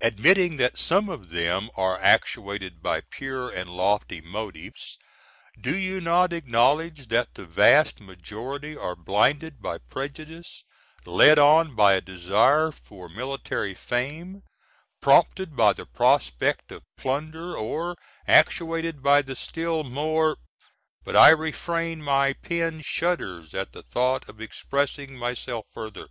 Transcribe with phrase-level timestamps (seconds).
[0.00, 4.98] Admitting that some of them are actuated by pure and lofty motives,
[5.60, 10.64] do you not acknowledge that the vast majority are blinded by prejudice,
[11.06, 14.42] led on by a desire for military fame,
[15.00, 17.94] prompted by the prospect of plunder, or
[18.26, 20.36] actuated by the still more?
[21.04, 26.08] but I refrain my very pen shudders at the thought of expressing myself further.